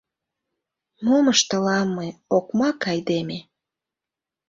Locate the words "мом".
1.05-1.25